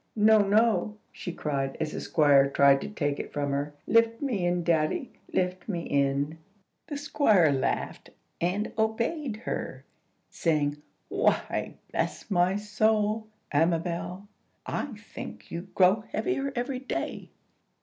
"No, 0.15 0.39
no!" 0.39 0.97
she 1.11 1.31
cried, 1.31 1.77
as 1.79 1.91
the 1.91 2.01
Squire 2.01 2.49
tried 2.49 2.81
to 2.81 2.89
take 2.89 3.19
it 3.19 3.31
from 3.31 3.51
her. 3.51 3.75
"Lift 3.85 4.19
me 4.19 4.47
in, 4.47 4.63
daddy, 4.63 5.11
lift 5.31 5.69
me 5.69 5.81
in!" 5.83 6.39
The 6.87 6.97
Squire 6.97 7.51
laughed, 7.51 8.09
and 8.41 8.71
obeyed 8.79 9.43
her, 9.45 9.85
saying, 10.27 10.77
"Why, 11.07 11.75
bless 11.91 12.31
my 12.31 12.55
soul, 12.55 13.27
Amabel, 13.51 14.27
I 14.65 14.85
think 14.97 15.51
you 15.51 15.67
grow 15.75 16.01
heavier 16.11 16.51
every 16.55 16.79
day." 16.79 17.29